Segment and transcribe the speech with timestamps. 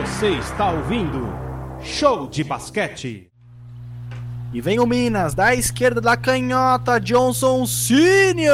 [0.00, 1.28] Você está ouvindo
[1.82, 3.30] Show de Basquete.
[4.50, 8.48] E vem o Minas, da esquerda da canhota, Johnson Senior.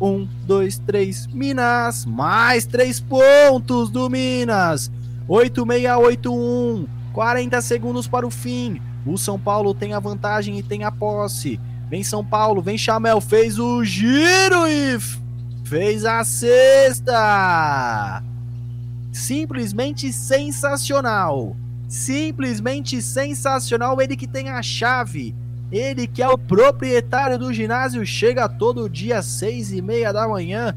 [0.00, 2.04] Um, dois, três, Minas.
[2.04, 4.90] Mais três pontos do Minas.
[5.28, 6.88] 8-6-8-1.
[7.12, 8.82] 40 segundos para o fim.
[9.06, 11.60] O São Paulo tem a vantagem e tem a posse.
[11.88, 14.98] Vem São Paulo, vem Chamel, fez o giro e
[15.64, 18.20] fez a sexta.
[19.14, 21.56] Simplesmente sensacional.
[21.88, 24.02] Simplesmente sensacional.
[24.02, 25.32] Ele que tem a chave.
[25.70, 28.04] Ele que é o proprietário do ginásio.
[28.04, 30.76] Chega todo dia às seis e meia da manhã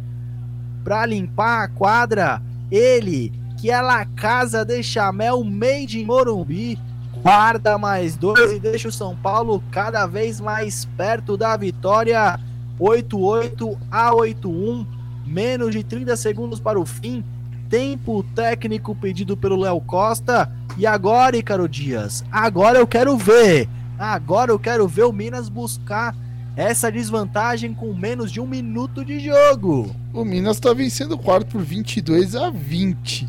[0.83, 2.39] para limpar a quadra.
[2.69, 6.77] Ele que é La Casa de Chamel Made in Morumbi.
[7.23, 12.39] Guarda mais dois e deixa o São Paulo cada vez mais perto da vitória.
[12.79, 14.85] 8-8 a 8-1.
[15.25, 17.23] Menos de 30 segundos para o fim
[17.69, 20.51] tempo técnico pedido pelo Léo Costa.
[20.77, 23.67] E agora, Icaro Dias, agora eu quero ver.
[23.97, 26.15] Agora eu quero ver o Minas buscar
[26.55, 29.95] essa desvantagem com menos de um minuto de jogo.
[30.13, 33.27] O Minas está vencendo o quarto por 22 a 20.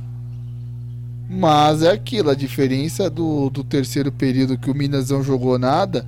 [1.28, 6.06] Mas é aquilo, a diferença do, do terceiro período que o Minas não jogou nada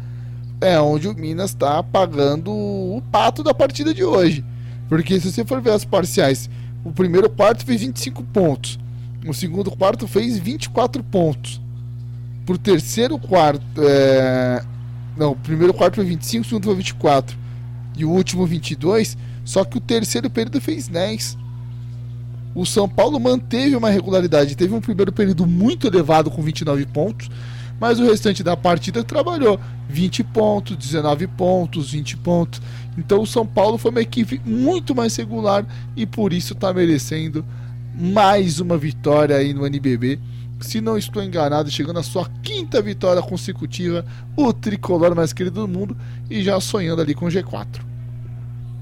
[0.60, 4.44] é onde o Minas está pagando o pato da partida de hoje.
[4.88, 6.50] Porque se você for ver as parciais,
[6.84, 8.78] o primeiro quarto fez 25 pontos.
[9.26, 11.60] O segundo quarto fez 24 pontos.
[12.46, 13.62] Pro terceiro quarto.
[13.78, 14.62] É...
[15.16, 17.36] Não, o primeiro quarto foi 25, o segundo foi 24.
[17.96, 19.16] E o último 22.
[19.44, 21.36] Só que o terceiro período fez 10.
[22.54, 24.56] O São Paulo manteve uma regularidade.
[24.56, 27.28] Teve um primeiro período muito elevado com 29 pontos.
[27.80, 32.60] Mas o restante da partida trabalhou 20 pontos, 19 pontos, 20 pontos.
[32.96, 37.42] Então o São Paulo foi uma equipe muito mais regular e por isso está merecendo
[37.94, 40.20] mais uma vitória aí no NBB.
[40.60, 44.04] Se não estou enganado, chegando à sua quinta vitória consecutiva,
[44.36, 45.96] o tricolor mais querido do mundo
[46.28, 47.80] e já sonhando ali com o G4.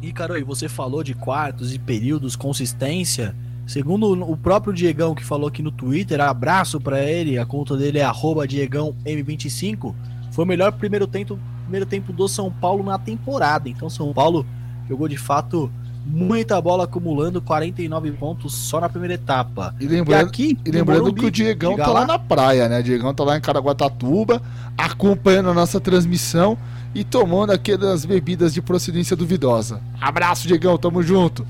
[0.03, 3.35] E Carol, você falou de quartos e períodos, consistência.
[3.69, 7.99] Segundo o próprio Diegão que falou aqui no Twitter, abraço para ele, a conta dele
[7.99, 9.95] é DiegãoM25.
[10.33, 13.69] Foi o melhor primeiro tempo primeiro tempo do São Paulo na temporada.
[13.69, 14.47] Então, São Paulo
[14.89, 15.71] jogou de fato
[16.07, 19.75] muita bola, acumulando 49 pontos só na primeira etapa.
[19.79, 22.01] E lembrando, e aqui, e lembrando Morumbi, que o Diegão tá lá.
[22.01, 22.81] lá na praia, né?
[22.81, 24.41] O Diegão tá lá em Caraguatatuba,
[24.79, 26.57] acompanhando a nossa transmissão
[26.95, 29.83] e tomando aquelas bebidas de procedência duvidosa.
[30.01, 31.47] Abraço, Diegão, tamo junto.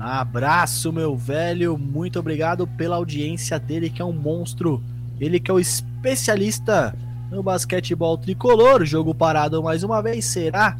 [0.00, 1.76] Abraço, meu velho.
[1.76, 4.82] Muito obrigado pela audiência dele, que é um monstro.
[5.20, 6.96] Ele que é o especialista
[7.30, 8.82] no basquetebol tricolor.
[8.86, 10.74] Jogo parado mais uma vez, será?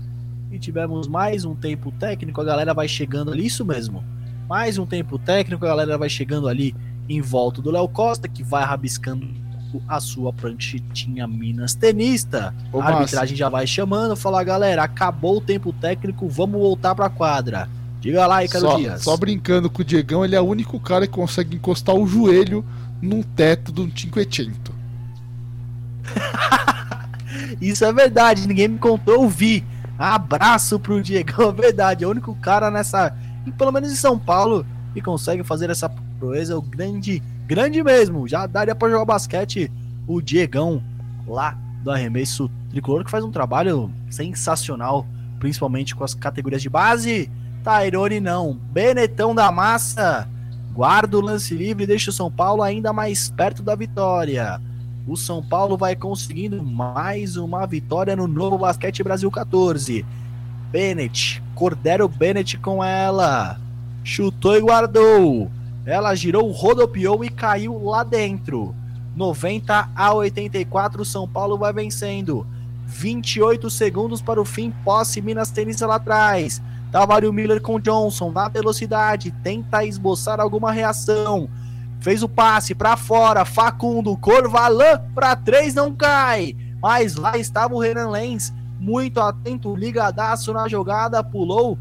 [0.50, 4.02] E tivemos mais um tempo técnico, a galera vai chegando ali, isso mesmo.
[4.48, 6.74] Mais um tempo técnico, a galera vai chegando ali
[7.06, 9.28] em volta do Léo Costa, que vai rabiscando
[9.86, 12.54] a sua pranchetinha Minas Tenista.
[12.72, 17.10] Ô, a arbitragem já vai chamando, falar, galera, acabou o tempo técnico, vamos voltar pra
[17.10, 17.68] quadra.
[18.00, 19.02] Diga lá, Icaro só, Dias.
[19.02, 22.64] Só brincando com o Diegão, ele é o único cara que consegue encostar o joelho
[23.00, 24.72] num teto de um Cinquecento.
[27.60, 29.64] Isso é verdade, ninguém me contou, eu vi.
[29.98, 32.04] Abraço pro Diego, é verdade.
[32.04, 33.14] É o único cara nessa.
[33.58, 36.56] Pelo menos em São Paulo, que consegue fazer essa proeza.
[36.56, 38.26] O grande, grande mesmo.
[38.26, 39.70] Já daria pra jogar basquete
[40.06, 40.82] o Diegão
[41.26, 45.06] lá do arremesso tricolor, que faz um trabalho sensacional,
[45.38, 47.30] principalmente com as categorias de base.
[47.62, 48.54] Tairone não.
[48.72, 50.28] Benetão da massa.
[50.72, 54.60] Guarda o lance livre e deixa o São Paulo ainda mais perto da vitória
[55.06, 60.04] o São Paulo vai conseguindo mais uma vitória no novo Basquete Brasil 14.
[60.70, 63.58] Bennett, Cordero Bennett com ela.
[64.04, 65.50] Chutou e guardou.
[65.84, 68.74] Ela girou, rodopiou e caiu lá dentro.
[69.16, 72.46] 90 a 84, São Paulo vai vencendo.
[72.86, 76.62] 28 segundos para o fim, posse Minas Tênis lá atrás.
[76.90, 81.48] Tavario Miller com Johnson na velocidade, tenta esboçar alguma reação
[82.00, 87.78] fez o passe para fora, Facundo, Corvalan para três não cai, mas lá estava o
[87.78, 91.78] Renan Lenz, muito atento, ligadaço na jogada, pulou,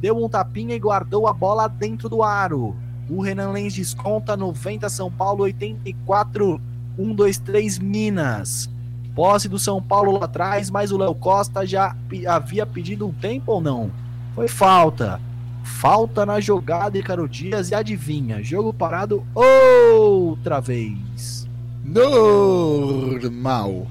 [0.00, 2.76] deu um tapinha e guardou a bola dentro do aro.
[3.08, 6.60] O Renan Lenz desconta 90 São Paulo 84
[6.98, 8.70] 1 2 3 Minas.
[9.14, 11.96] Posse do São Paulo lá atrás, mas o Léo Costa já
[12.26, 14.03] havia pedido um tempo ou não?
[14.34, 15.20] Foi falta.
[15.62, 21.48] Falta na jogada, Icaro Dias, e adivinha, jogo parado outra vez.
[21.84, 23.86] Normal.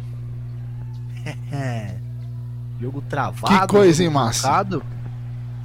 [2.80, 3.62] jogo travado.
[3.62, 4.84] Que coisa, hein, Márcio?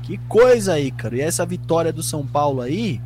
[0.02, 1.16] Que coisa aí, cara.
[1.16, 3.00] E essa vitória do São Paulo aí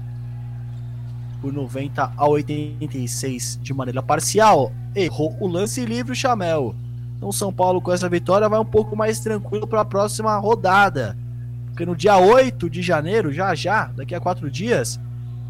[1.40, 4.70] por 90 a 86 de maneira parcial.
[4.94, 6.74] Errou o lance livre o Chamel.
[7.16, 11.16] Então São Paulo com essa vitória vai um pouco mais tranquilo para a próxima rodada.
[11.72, 15.00] Porque no dia 8 de janeiro, já já, daqui a quatro dias,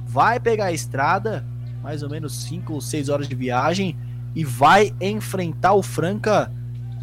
[0.07, 1.45] vai pegar a estrada,
[1.83, 3.97] mais ou menos 5 ou 6 horas de viagem,
[4.35, 6.51] e vai enfrentar o Franca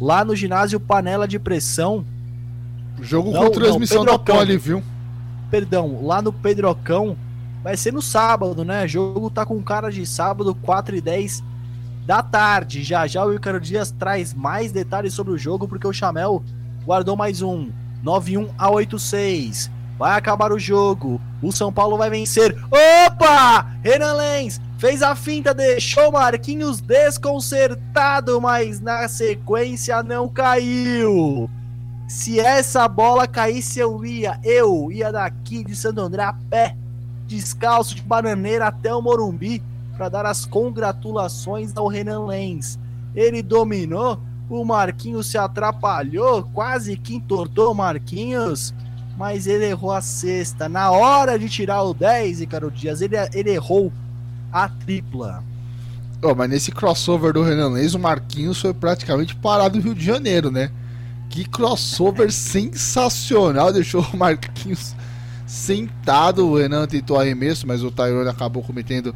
[0.00, 2.04] lá no ginásio Panela de Pressão.
[3.02, 4.82] Jogo não, com transmissão não, da Poli, viu?
[5.50, 7.16] Perdão, lá no Pedrocão.
[7.62, 8.86] Vai ser no sábado, né?
[8.86, 11.44] O jogo tá com cara de sábado, 4 e 10
[12.06, 12.82] da tarde.
[12.82, 16.42] Já já o Ícaro Dias traz mais detalhes sobre o jogo, porque o Chamel
[16.86, 17.68] guardou mais um.
[18.04, 19.70] 9-1 a 8-6.
[19.98, 21.20] Vai acabar o jogo.
[21.42, 22.56] O São Paulo vai vencer.
[23.06, 23.66] Opa!
[23.82, 31.50] Renan Lenz fez a finta, deixou Marquinhos desconcertado, mas na sequência não caiu.
[32.08, 34.40] Se essa bola caísse, eu ia.
[34.42, 36.74] Eu ia daqui de Santo André a pé,
[37.26, 39.62] descalço de bananeira até o Morumbi,
[39.96, 42.78] para dar as congratulações ao Renan Lenz.
[43.14, 44.18] Ele dominou,
[44.58, 48.74] o Marquinhos se atrapalhou, quase que entortou o Marquinhos
[49.20, 50.66] mas ele errou a sexta.
[50.66, 53.92] Na hora de tirar o 10, Ricardo Dias, ele, ele errou
[54.50, 55.44] a tripla.
[56.22, 60.02] Oh, mas nesse crossover do Renan Lenz, o Marquinhos foi praticamente parado no Rio de
[60.02, 60.70] Janeiro, né?
[61.28, 64.96] Que crossover sensacional, deixou o Marquinhos
[65.46, 66.46] sentado.
[66.46, 69.14] O Renan tentou arremesso, mas o Tyrone acabou cometendo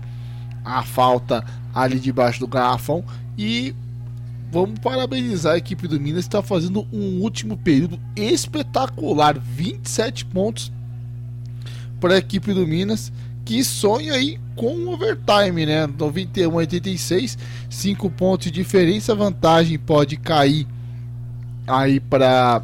[0.62, 1.42] a falta
[1.74, 3.02] ali debaixo do garrafão.
[3.38, 3.74] E
[4.50, 10.72] vamos parabenizar a equipe do Minas, está fazendo um último período espetacular 27 pontos
[12.00, 13.12] para a equipe do Minas,
[13.44, 15.86] que sonha aí com o overtime, né?
[15.86, 17.38] 91 a 86,
[17.68, 20.66] 5 pontos de diferença, vantagem pode cair
[21.66, 22.62] aí para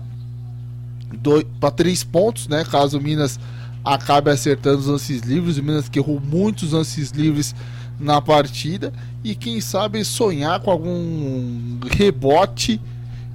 [1.58, 2.64] para 3 pontos, né?
[2.64, 3.38] Caso o Minas
[3.84, 7.54] acabe acertando os lances livres, o Minas que errou muitos lances livres
[8.00, 8.92] na partida
[9.22, 12.80] e quem sabe sonhar com algum rebote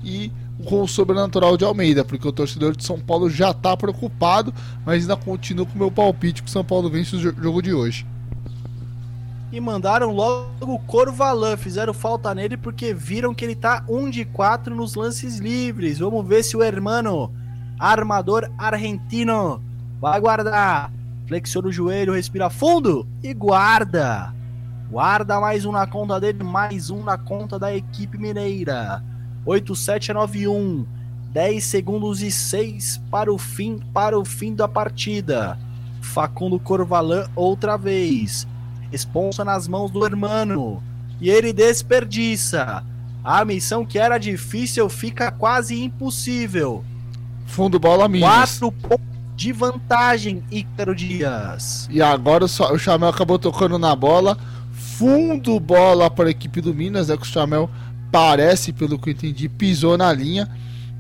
[0.03, 4.53] e o sobrenatural de Almeida, porque o torcedor de São Paulo já está preocupado,
[4.85, 7.73] mas ainda continua com o meu palpite que o São Paulo vence o jogo de
[7.73, 8.05] hoje.
[9.51, 14.25] E mandaram logo o Corvalan, fizeram falta nele porque viram que ele tá 1 de
[14.25, 15.99] 4 nos lances livres.
[15.99, 17.31] Vamos ver se o hermano
[17.79, 19.61] armador argentino
[20.01, 20.91] vai guardar.
[21.27, 24.34] Flexiona o joelho, respira fundo e guarda.
[24.89, 29.03] Guarda mais um na conta dele, mais um na conta da equipe mineira.
[29.45, 30.85] 8-7 a 9-1.
[31.31, 35.57] 10 segundos e 6 para o fim, para o fim da partida.
[36.01, 38.47] Facundo Corvalan outra vez.
[38.91, 40.81] Responsa nas mãos do hermano.
[41.19, 42.83] E ele desperdiça.
[43.23, 46.85] A missão que era difícil fica quase impossível.
[47.47, 48.59] Fundo bola Minas.
[48.59, 49.05] 4 pontos
[49.35, 51.89] de vantagem, Ícaro Dias.
[51.91, 54.37] E agora o Chamel acabou tocando na bola
[54.97, 57.69] fundo bola para a equipe do Minas, é que o Chamel
[58.11, 60.49] parece, pelo que eu entendi, pisou na linha.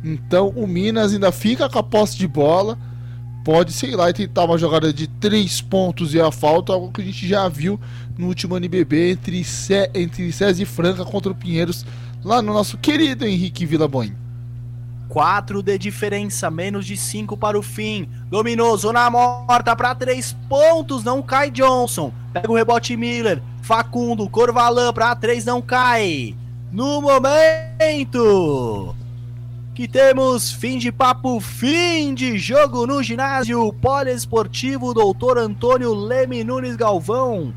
[0.03, 2.77] Então o Minas ainda fica com a posse de bola.
[3.43, 7.05] Pode, sei lá, tentar uma jogada de três pontos e a falta, algo que a
[7.05, 7.79] gente já viu
[8.17, 11.85] no último NBB entre, Cé entre César e Franca contra o Pinheiros,
[12.23, 14.24] lá no nosso querido Henrique Vila Boim.
[15.09, 18.09] 4 de diferença, menos de 5 para o fim.
[18.29, 22.11] Dominou, zona morta para 3 pontos, não cai Johnson.
[22.33, 26.35] Pega o rebote Miller, Facundo, Corvalan para 3 não cai.
[26.71, 28.95] No momento
[29.73, 36.75] que temos fim de papo, fim de jogo no ginásio poliesportivo Doutor Antônio Leme Nunes
[36.75, 37.53] Galvão,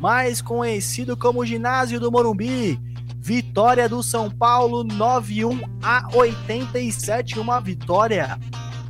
[0.00, 2.78] mais conhecido como Ginásio do Morumbi
[3.24, 8.38] Vitória do São Paulo 9-1 a 87, uma vitória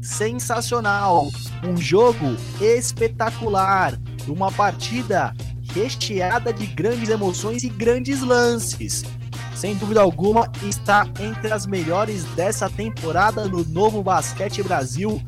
[0.02, 1.30] sensacional,
[1.62, 5.32] um jogo espetacular, uma partida
[5.72, 9.04] recheada de grandes emoções e grandes lances.
[9.54, 15.22] Sem dúvida alguma, está entre as melhores dessa temporada no Novo Basquete Brasil,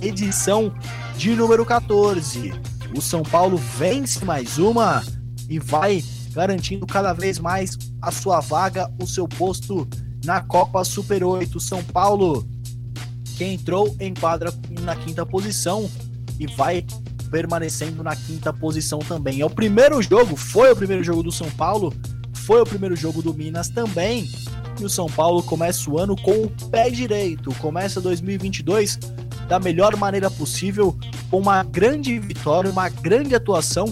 [0.00, 0.72] edição
[1.14, 2.54] de número 14.
[2.96, 5.04] O São Paulo vence mais uma
[5.46, 6.02] e vai
[6.36, 9.88] garantindo cada vez mais a sua vaga, o seu posto
[10.22, 11.58] na Copa Super 8.
[11.58, 12.46] São Paulo,
[13.38, 14.52] que entrou em quadra
[14.82, 15.90] na quinta posição
[16.38, 16.84] e vai
[17.30, 19.40] permanecendo na quinta posição também.
[19.40, 21.90] É o primeiro jogo, foi o primeiro jogo do São Paulo,
[22.34, 24.30] foi o primeiro jogo do Minas também.
[24.78, 28.98] E o São Paulo começa o ano com o pé direito, começa 2022
[29.48, 30.94] da melhor maneira possível,
[31.30, 33.86] com uma grande vitória, uma grande atuação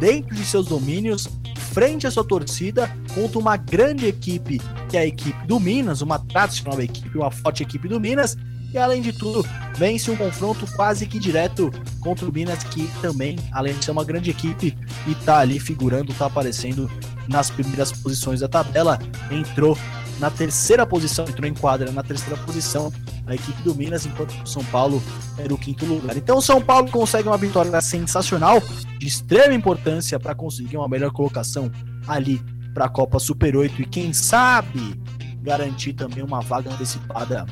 [0.00, 1.28] dentro de seus domínios,
[1.74, 6.20] frente à sua torcida contra uma grande equipe, que é a equipe do Minas, uma
[6.20, 8.36] tradicional equipe, uma forte equipe do Minas,
[8.72, 13.38] E além de tudo, vence um confronto quase que direto contra o Minas, que também,
[13.52, 14.76] além de ser uma grande equipe
[15.06, 16.90] e tá ali figurando, tá aparecendo
[17.28, 18.98] nas primeiras posições da tabela,
[19.30, 19.78] entrou
[20.18, 22.92] na terceira posição, entrou em quadra na terceira posição
[23.26, 25.02] a equipe do Minas, enquanto o São Paulo
[25.38, 26.16] era o quinto lugar.
[26.16, 28.62] Então o São Paulo consegue uma vitória sensacional,
[28.98, 31.70] de extrema importância para conseguir uma melhor colocação
[32.06, 32.40] ali
[32.72, 35.00] para a Copa Super 8 e quem sabe
[35.40, 37.46] garantir também uma vaga antecipada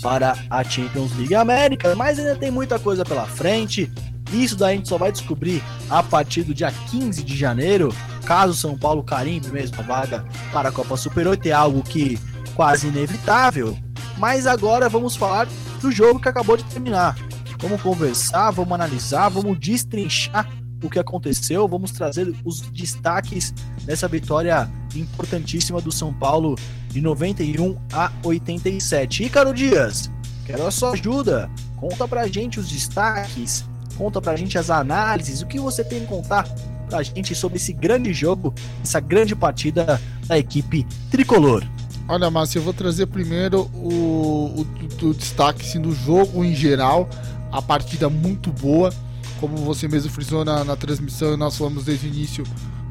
[0.00, 3.90] para a Champions League América, mas ainda tem muita coisa pela frente.
[4.32, 8.54] Isso daí a gente só vai descobrir a partir do dia 15 de janeiro, caso
[8.54, 12.18] São Paulo carimbe mesmo a vaga para a Copa Super 8, é algo que
[12.54, 13.76] quase inevitável.
[14.18, 15.48] Mas agora vamos falar
[15.80, 17.16] do jogo que acabou de terminar.
[17.58, 20.48] Vamos conversar, vamos analisar, vamos destrinchar
[20.82, 23.52] o que aconteceu, vamos trazer os destaques
[23.84, 26.56] dessa vitória importantíssima do São Paulo
[26.88, 29.24] de 91 a 87.
[29.24, 30.10] Ícaro Dias,
[30.44, 31.50] quero a sua ajuda.
[31.76, 33.64] Conta pra gente os destaques,
[33.96, 36.46] conta pra gente as análises, o que você tem a contar
[36.88, 41.64] pra gente sobre esse grande jogo, essa grande partida da equipe tricolor.
[42.06, 44.62] Olha, Márcio, eu vou trazer primeiro o,
[45.02, 47.08] o, o destaque assim, do jogo em geral,
[47.50, 48.92] a partida muito boa,
[49.40, 52.44] como você mesmo frisou na, na transmissão nós falamos desde o início,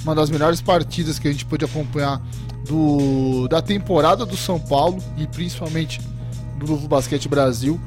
[0.04, 2.22] uma das melhores partidas que a gente pôde acompanhar
[2.66, 6.02] do, da temporada do São Paulo e principalmente
[6.58, 7.80] do Novo Basquete Brasil.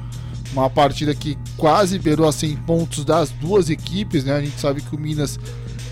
[0.52, 4.36] Uma partida que quase beirou a 100 pontos das duas equipes, né?
[4.36, 5.38] A gente sabe que o Minas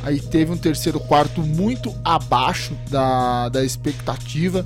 [0.03, 4.65] aí teve um terceiro quarto muito abaixo da, da expectativa.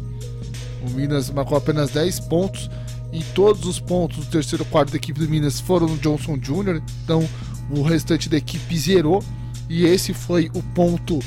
[0.86, 2.70] O Minas marcou apenas 10 pontos
[3.12, 6.82] e todos os pontos do terceiro quarto da equipe do Minas foram no Johnson Jr.
[7.04, 7.26] Então
[7.70, 9.22] o restante da equipe zerou
[9.68, 11.18] e esse foi o ponto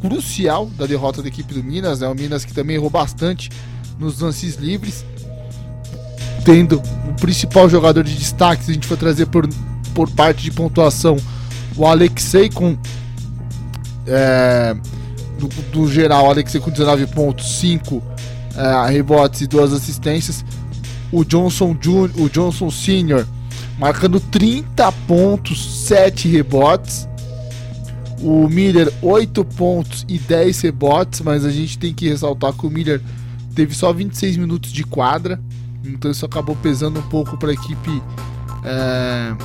[0.00, 2.00] crucial da derrota da equipe do Minas.
[2.00, 2.08] Né?
[2.08, 3.50] O Minas que também errou bastante
[3.98, 5.04] nos lances livres,
[6.44, 9.48] tendo o principal jogador de destaque, se a gente for trazer por,
[9.92, 11.16] por parte de pontuação,
[11.76, 12.76] o Alexei com.
[14.06, 14.74] É,
[15.38, 18.02] do, do, geral, Alexei com 19 pontos, 5
[18.58, 20.44] é, rebotes e 2 assistências.
[21.12, 23.26] O Johnson Jr., o Johnson Sr.
[23.78, 27.08] marcando 30 pontos, 7 rebotes.
[28.20, 32.70] O Miller, 8 pontos e 10 rebotes, mas a gente tem que ressaltar que o
[32.70, 33.00] Miller
[33.54, 35.40] teve só 26 minutos de quadra,
[35.84, 38.02] então isso acabou pesando um pouco para a equipe
[38.64, 39.36] é,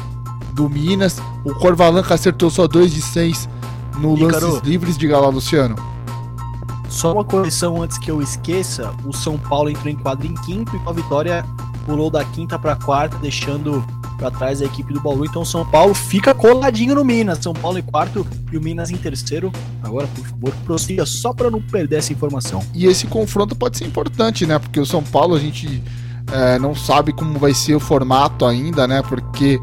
[0.56, 1.22] do Minas.
[1.46, 3.48] O Corvalanca acertou só 2 de 6
[4.00, 4.98] no lances livres.
[4.98, 5.93] de lá, Luciano.
[6.94, 10.76] Só uma correção antes que eu esqueça: o São Paulo entrou em quadra em quinto
[10.76, 11.44] e a vitória
[11.88, 13.84] pulou da quinta para quarta, deixando
[14.16, 15.26] para trás a equipe do Bauru.
[15.26, 17.40] Então São Paulo fica coladinho no Minas.
[17.40, 19.52] São Paulo em quarto e o Minas em terceiro.
[19.82, 22.64] Agora, por favor, prossiga só para não perder essa informação.
[22.76, 24.60] E esse confronto pode ser importante, né?
[24.60, 25.82] Porque o São Paulo a gente
[26.32, 29.02] é, não sabe como vai ser o formato ainda, né?
[29.02, 29.60] Porque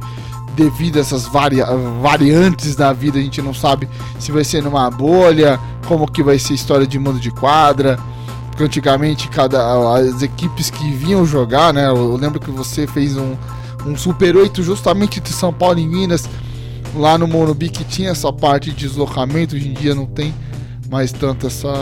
[0.55, 1.59] devido a essas vari
[2.01, 3.89] variantes da vida, a gente não sabe
[4.19, 7.99] se vai ser numa bolha, como que vai ser a história de mando de quadra.
[8.49, 11.89] Porque antigamente cada as equipes que vinham jogar, né?
[11.89, 13.37] Eu lembro que você fez um
[13.87, 16.29] um Super 8 justamente de São Paulo e Minas,
[16.95, 20.35] lá no Monobi que tinha essa parte de deslocamento, hoje em dia não tem
[20.91, 21.73] mais tanto essa,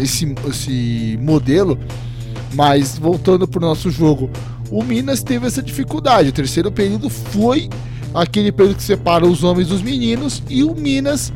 [0.00, 1.78] esse, esse modelo.
[2.52, 4.28] Mas voltando para o nosso jogo,
[4.70, 6.30] o Minas teve essa dificuldade.
[6.30, 7.70] O terceiro período foi
[8.14, 11.32] aquele período que separa os homens dos meninos e o Minas,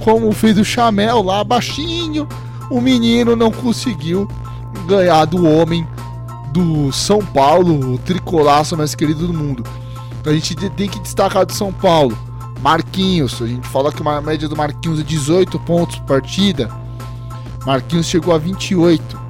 [0.00, 2.28] como fez o Chamel lá baixinho,
[2.70, 4.28] o menino não conseguiu
[4.86, 5.86] ganhar do homem
[6.52, 9.64] do São Paulo, o tricolaço mais querido do mundo.
[10.20, 12.16] Então a gente tem que destacar do São Paulo.
[12.60, 16.70] Marquinhos, a gente fala que uma média do Marquinhos é 18 pontos por partida.
[17.64, 19.26] Marquinhos chegou a 28.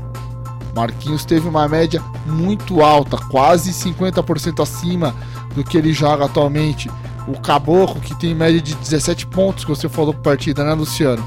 [0.75, 5.15] Marquinhos teve uma média muito alta, quase 50% acima
[5.57, 6.89] do que ele joga atualmente.
[7.27, 11.25] O Caboclo, que tem média de 17 pontos, que você falou por partida, né, Luciano?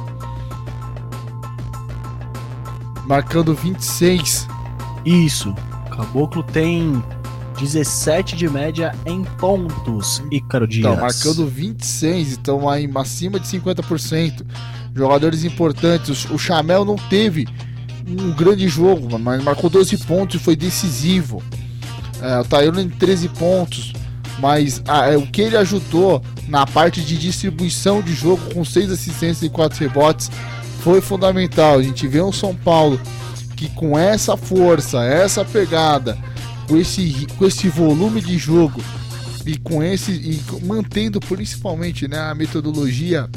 [3.06, 4.48] Marcando 26.
[5.04, 5.54] Isso.
[5.90, 7.04] Caboclo tem
[7.60, 10.86] 17 de média em pontos, Ícaro Dias.
[10.86, 14.46] Então, marcando 26, então aí acima de 50%.
[14.96, 16.26] Jogadores importantes.
[16.30, 17.48] O Chamel não teve
[18.08, 21.42] um grande jogo, mas marcou 12 pontos e foi decisivo.
[22.22, 23.94] É, o em 13 pontos,
[24.40, 28.92] mas ah, é, o que ele ajudou na parte de distribuição de jogo com 6
[28.92, 30.32] assistências e 4 rebotes
[30.82, 31.78] foi fundamental.
[31.78, 33.00] A gente vê um São Paulo
[33.56, 36.18] que com essa força, essa pegada,
[36.68, 38.82] com esse, com esse volume de jogo
[39.46, 43.30] e com esse e mantendo principalmente né, a metodologia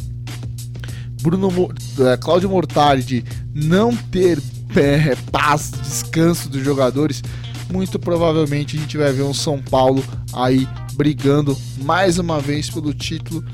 [1.23, 4.40] Bruno é, Cláudio Mortari de não ter
[4.76, 7.23] é, paz, descanso dos jogadores,
[7.71, 12.92] muito provavelmente a gente vai ver um São Paulo aí brigando mais uma vez pelo
[12.92, 13.44] título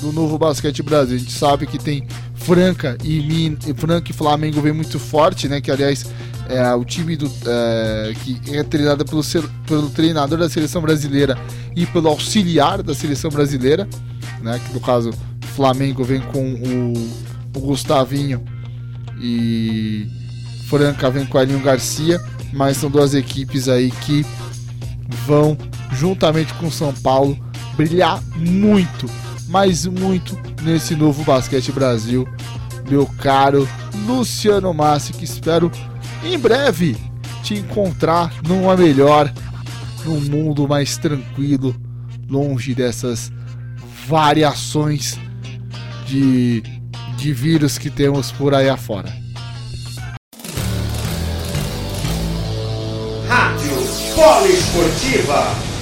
[0.00, 1.16] do novo basquete Brasil.
[1.16, 5.60] A gente sabe que tem Franca e Min, Franca e Flamengo vem muito forte, né?
[5.60, 6.06] Que aliás
[6.48, 9.22] é o time do, é, que é treinado pelo,
[9.66, 11.36] pelo treinador da seleção brasileira
[11.76, 13.88] e pelo auxiliar da seleção brasileira,
[14.40, 14.60] né?
[14.66, 15.10] Que no caso
[15.54, 18.42] Flamengo vem com o, o Gustavinho
[19.20, 20.06] e
[20.68, 22.20] Franca vem com o Elinho Garcia,
[22.52, 24.24] mas são duas equipes aí que
[25.26, 25.56] vão
[25.92, 27.38] juntamente com São Paulo
[27.76, 29.08] brilhar muito,
[29.48, 32.28] mas muito nesse novo basquete Brasil,
[32.88, 33.68] meu caro
[34.06, 35.70] Luciano Massi, que espero
[36.24, 36.96] em breve
[37.42, 39.32] te encontrar numa melhor,
[40.04, 41.74] num mundo mais tranquilo,
[42.28, 43.32] longe dessas
[44.06, 45.18] variações
[46.06, 46.62] de,
[47.16, 49.08] de vírus que temos por aí afora.
[53.28, 53.76] Rádio
[54.14, 55.77] Poliesportiva.